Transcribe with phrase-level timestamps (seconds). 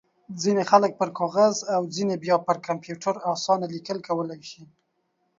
[0.41, 4.63] ځينې خلک پر کاغذ او ځينې بيا پر کمپيوټر اسانه ليک کولای شي.